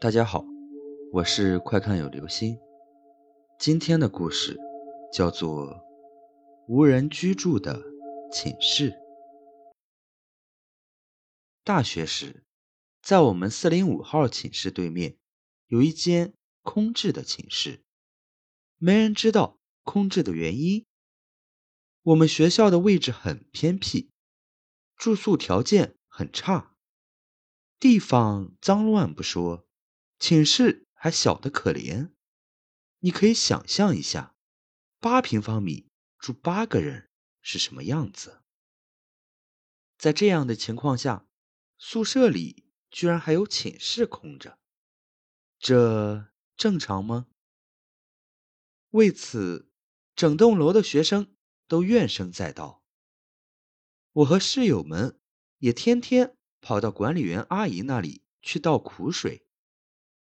[0.00, 0.44] 大家好，
[1.12, 2.58] 我是快看有流星。
[3.58, 4.58] 今天的故事
[5.12, 5.68] 叫做
[6.68, 7.80] 《无人居住的
[8.30, 8.90] 寝室》。
[11.62, 12.44] 大学时，
[13.00, 15.16] 在我们四零五号寝室对面
[15.68, 17.82] 有一间空置的寝室，
[18.76, 20.84] 没人知道空置的原因。
[22.02, 24.10] 我们学校的位置很偏僻，
[24.96, 26.74] 住宿条件很差，
[27.80, 29.64] 地方脏乱不说。
[30.26, 32.14] 寝室还小得可怜，
[33.00, 34.34] 你可以想象一下，
[34.98, 37.10] 八平方米住八个人
[37.42, 38.40] 是什么样子。
[39.98, 41.26] 在这样的情况下，
[41.76, 44.58] 宿舍里居然还有寝室空着，
[45.58, 47.26] 这正常吗？
[48.92, 49.70] 为此，
[50.16, 51.36] 整栋楼的学生
[51.68, 52.82] 都怨声载道。
[54.12, 55.20] 我和室友们
[55.58, 59.43] 也天天跑到管理员阿姨那里去倒苦水。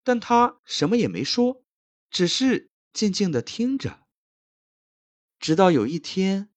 [0.04, 1.64] 但他什么也没说，
[2.10, 4.00] 只是静静的听着。
[5.40, 6.50] 直到有一天，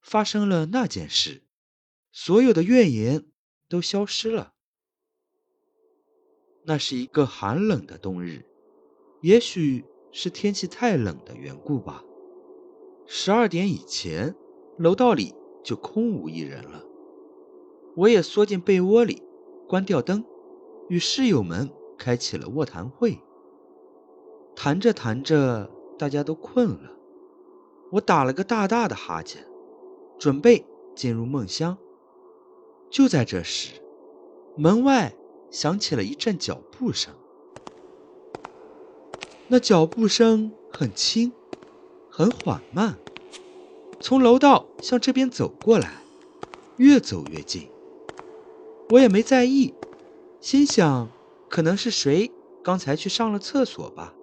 [0.00, 1.44] 发生了那件事，
[2.12, 3.26] 所有的怨言
[3.68, 4.54] 都消失了。
[6.64, 8.44] 那是一个寒冷的冬日，
[9.22, 12.04] 也许是天气太冷的缘故吧。
[13.06, 14.34] 十二点以前，
[14.78, 16.84] 楼道里就空无一人了。
[17.96, 19.22] 我也缩进被窝里，
[19.66, 20.24] 关掉灯，
[20.88, 21.70] 与室友们。
[22.00, 23.18] 开启了卧谈会，
[24.56, 26.90] 谈着谈着，大家都困了。
[27.92, 29.46] 我打了个大大的哈欠，
[30.18, 30.64] 准备
[30.96, 31.76] 进入梦乡。
[32.88, 33.74] 就在这时，
[34.56, 35.14] 门外
[35.50, 37.12] 响起了一阵脚步声。
[39.48, 41.30] 那脚步声很轻，
[42.08, 42.96] 很缓慢，
[44.00, 46.02] 从楼道向这边走过来，
[46.78, 47.68] 越走越近。
[48.88, 49.74] 我也没在意，
[50.40, 51.10] 心想。
[51.50, 52.30] 可能是谁
[52.62, 54.14] 刚才去上了厕所吧。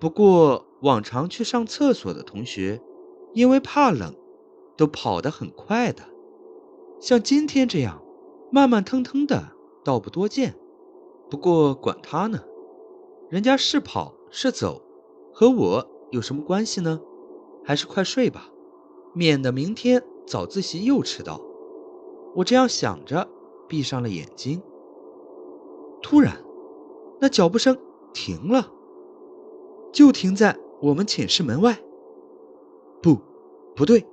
[0.00, 2.80] 不过往常去上厕所的同学，
[3.34, 4.14] 因为怕冷，
[4.76, 6.04] 都跑得很快的。
[7.00, 8.00] 像今天这样
[8.50, 9.52] 慢慢腾腾的，
[9.84, 10.54] 倒不多见。
[11.28, 12.40] 不过管他呢，
[13.28, 14.80] 人家是跑是走，
[15.32, 17.00] 和我有什么关系呢？
[17.64, 18.48] 还是快睡吧，
[19.12, 21.40] 免得明天早自习又迟到。
[22.36, 23.28] 我这样想着，
[23.68, 24.62] 闭上了眼睛。
[26.02, 26.36] 突然，
[27.20, 27.78] 那脚步声
[28.12, 28.70] 停了，
[29.92, 31.78] 就停在我们寝室门外。
[33.00, 33.18] 不，
[33.74, 34.04] 不对，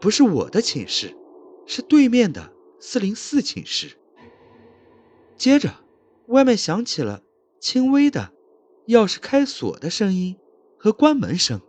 [0.00, 1.16] 不是我的寝室，
[1.66, 3.96] 是对面的四零四寝室。
[5.36, 5.70] 接着，
[6.28, 7.22] 外面响起了
[7.60, 8.30] 轻微的
[8.86, 10.36] 钥匙开锁的声音
[10.78, 11.60] 和关门声，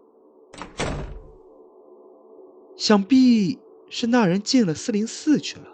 [2.75, 3.59] 想必
[3.89, 5.65] 是那人进了四零四去了。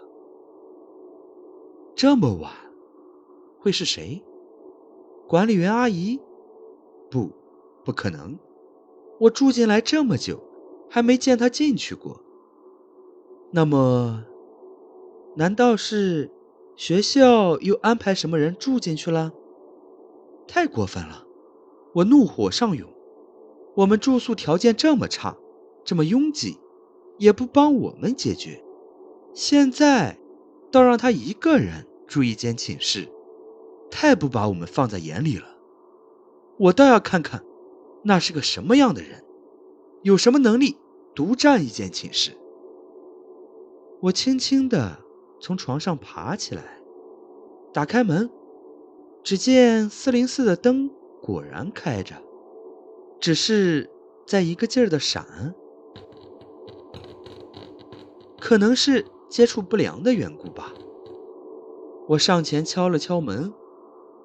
[1.94, 2.63] 这么晚。
[3.64, 4.22] 会是谁？
[5.26, 6.20] 管理员阿姨？
[7.10, 7.30] 不，
[7.82, 8.38] 不可能！
[9.18, 10.38] 我住进来这么久，
[10.90, 12.20] 还没见她进去过。
[13.52, 14.22] 那么，
[15.36, 16.30] 难道是
[16.76, 19.32] 学校又安排什么人住进去了？
[20.46, 21.24] 太过分了！
[21.94, 22.86] 我怒火上涌。
[23.76, 25.38] 我们住宿条件这么差，
[25.86, 26.58] 这么拥挤，
[27.16, 28.62] 也不帮我们解决，
[29.32, 30.18] 现在
[30.70, 33.08] 倒让他一个人住一间寝室。
[33.96, 35.46] 太不把我们放在眼里了，
[36.58, 37.44] 我倒要看看，
[38.02, 39.22] 那是个什么样的人，
[40.02, 40.76] 有什么能力
[41.14, 42.32] 独占一间寝室。
[44.00, 44.98] 我轻轻地
[45.40, 46.80] 从床上爬起来，
[47.72, 48.28] 打开门，
[49.22, 50.90] 只见四零四的灯
[51.22, 52.16] 果然开着，
[53.20, 53.88] 只是
[54.26, 55.54] 在一个劲儿的闪，
[58.40, 60.74] 可能是接触不良的缘故吧。
[62.08, 63.54] 我上前敲了敲门。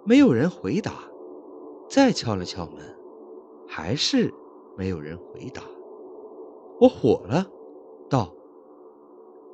[0.09, 1.03] 没有人回答，
[1.87, 2.97] 再敲了敲门，
[3.67, 4.33] 还是
[4.75, 5.61] 没有人回答。
[6.79, 7.45] 我火了，
[8.09, 8.33] 道：“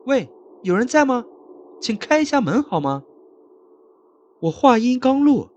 [0.07, 0.31] 喂，
[0.63, 1.25] 有人在吗？
[1.81, 3.03] 请开一下门好吗？”
[4.39, 5.51] 我话音刚落，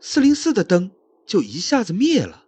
[0.00, 0.90] 四零四的灯
[1.24, 2.44] 就一下子灭了。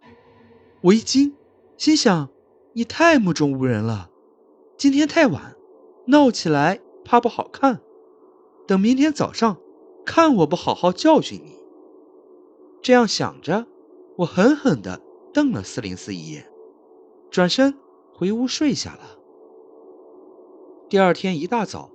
[0.81, 1.35] 我一惊，
[1.75, 2.29] 心想
[2.73, 4.11] ：“你太目中无人了，
[4.77, 5.55] 今天太晚，
[6.05, 7.81] 闹起来怕不好看。
[8.67, 9.57] 等明天早上，
[10.05, 11.54] 看我不好好教训你。”
[12.85, 13.65] 这样想着，
[14.15, 15.01] 我狠狠地
[15.33, 16.47] 瞪了四零四一眼，
[17.31, 17.73] 转身
[18.13, 19.17] 回屋睡下了。
[20.87, 21.89] 第二天一大早，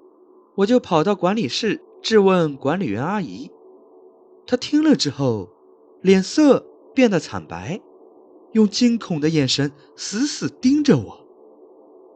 [0.56, 3.52] 我就跑到管理室质问管理员阿姨。
[4.48, 5.48] 她听了之后，
[6.02, 7.80] 脸色变得惨白，
[8.50, 11.24] 用惊恐的眼神死死盯着我，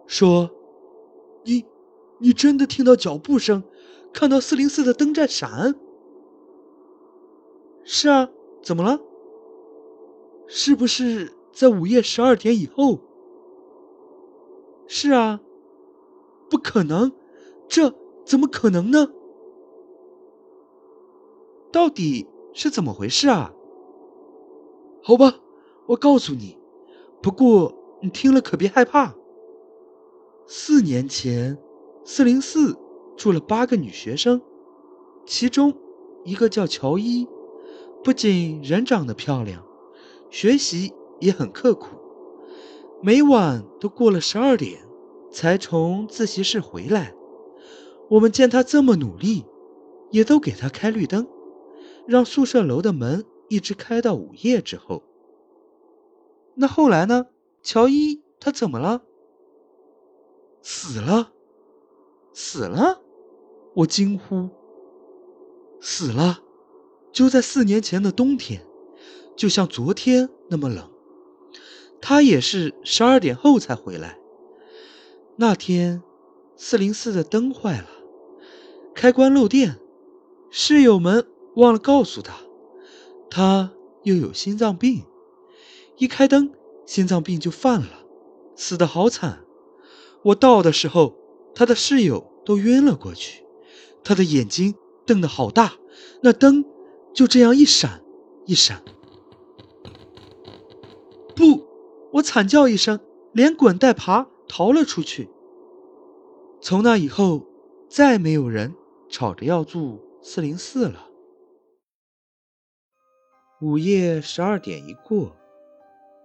[0.09, 0.51] 说
[1.47, 1.65] ：“你，
[2.19, 3.63] 你真的听到脚步声，
[4.13, 5.77] 看到四零四的灯在闪
[7.87, 8.29] ？”“是啊。”
[8.65, 8.99] 怎么了？
[10.47, 12.99] 是不是在午夜十二点以后？
[14.87, 15.41] 是啊，
[16.49, 17.13] 不可能，
[17.69, 17.95] 这
[18.25, 19.11] 怎么可能呢？
[21.71, 23.53] 到底是怎么回事啊？
[25.03, 25.41] 好吧，
[25.87, 26.57] 我告诉你，
[27.21, 29.15] 不过你听了可别害怕。
[30.47, 31.59] 四年前，
[32.05, 32.79] 四零四
[33.17, 34.41] 住了八个女学生，
[35.27, 35.75] 其中
[36.25, 37.27] 一个叫乔伊，
[38.05, 39.65] 不仅人长得漂亮，
[40.29, 41.87] 学习也很刻苦，
[43.03, 44.87] 每晚都过了十二点
[45.33, 47.15] 才从自习室回来。
[48.11, 49.47] 我们见他这么努力，
[50.11, 51.27] 也都给他开绿灯，
[52.07, 55.03] 让宿舍楼的门一直开到午夜之后。
[56.55, 57.27] 那后来呢？
[57.63, 59.03] 乔伊他怎么了？
[60.61, 61.33] 死了，
[62.35, 63.01] 死了！
[63.77, 64.51] 我惊呼。
[65.81, 66.41] 死了，
[67.15, 68.67] 就在四年前的冬天，
[69.37, 70.91] 就像昨天那么冷。
[72.01, 74.19] 他也是十二点后才回来。
[75.37, 76.03] 那天，
[76.57, 77.87] 四零四的灯坏了，
[78.95, 79.79] 开关漏电，
[80.51, 81.25] 室友们
[81.55, 82.35] 忘了告诉他，
[83.31, 83.73] 他
[84.03, 85.05] 又有心脏病，
[85.97, 86.53] 一开灯，
[86.85, 88.05] 心脏病就犯了，
[88.57, 89.45] 死得好惨。
[90.25, 91.15] 我到的时候，
[91.55, 93.45] 他的室友都晕了过去，
[94.03, 94.75] 他的眼睛
[95.07, 95.75] 瞪得好大，
[96.23, 96.65] 那灯
[97.15, 98.03] 就这样一闪
[98.45, 98.83] 一闪。
[101.37, 101.67] 不，
[102.13, 103.01] 我惨叫一声，
[103.33, 105.31] 连滚带爬逃了出去。
[106.61, 107.47] 从那以后，
[107.89, 108.75] 再没有人
[109.09, 111.09] 吵着要住四零四了。
[113.61, 115.37] 午夜十二点一过，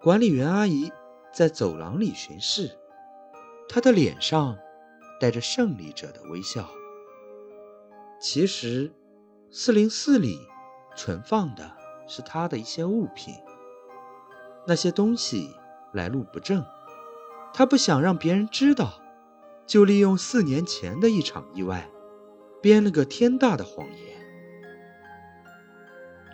[0.02, 0.92] 管理员阿姨
[1.34, 2.72] 在走廊里巡视。
[3.68, 4.58] 她的脸上
[5.20, 6.68] 带着胜利者的微笑。
[8.20, 8.92] 其实，
[9.52, 10.40] 四零四里
[10.96, 11.72] 存放的
[12.08, 13.36] 是他的一些物品。
[14.68, 15.56] 那些东西
[15.94, 16.64] 来路不正，
[17.54, 19.02] 他不想让别人知道，
[19.66, 21.90] 就利用四年前的一场意外，
[22.62, 24.20] 编了个天大的谎言。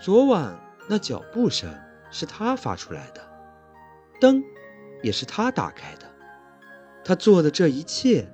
[0.02, 0.60] 昨晚
[0.90, 1.74] 那脚步声
[2.12, 3.22] 是他发出来的，
[4.20, 4.44] 灯
[5.02, 6.12] 也是他打开的。
[7.04, 8.28] 他做的这一切，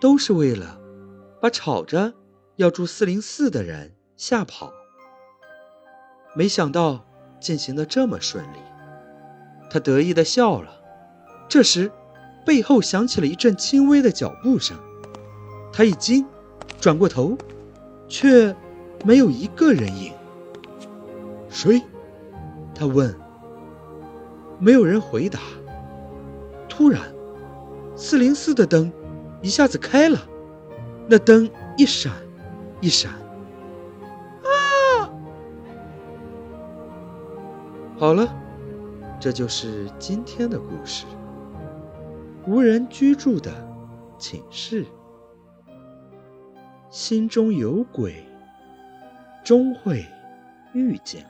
[0.00, 0.80] 都是为了
[1.40, 2.14] 把吵着
[2.56, 4.72] 要住四零四的人吓跑。
[6.36, 7.02] 没想到
[7.40, 8.58] 进行的这么顺利，
[9.70, 10.70] 他得意的笑了。
[11.48, 11.90] 这时，
[12.44, 14.76] 背后响起了一阵轻微的脚步声，
[15.72, 16.26] 他一惊，
[16.78, 17.38] 转过头，
[18.06, 18.54] 却
[19.02, 20.12] 没有一个人影。
[21.48, 21.82] 谁？
[22.74, 23.14] 他问。
[24.58, 25.40] 没有人回答。
[26.68, 27.00] 突然。
[27.94, 28.92] 四零四的灯
[29.40, 30.18] 一下子开了，
[31.08, 31.48] 那灯
[31.78, 32.12] 一闪
[32.82, 33.10] 一闪。
[37.98, 38.28] 好了，
[39.18, 41.06] 这就是今天的故事。
[42.46, 43.50] 无人居住的
[44.18, 44.84] 寝室，
[46.90, 48.22] 心中有鬼，
[49.42, 50.04] 终会
[50.74, 51.26] 遇见。